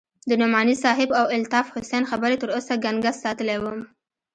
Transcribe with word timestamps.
د 0.29 0.31
نعماني 0.41 0.75
صاحب 0.83 1.09
او 1.19 1.25
الطاف 1.37 1.65
حسين 1.75 2.03
خبرې 2.11 2.35
تر 2.41 2.49
اوسه 2.55 2.73
گنگس 2.85 3.15
ساتلى 3.23 3.55
وم. 3.59 3.79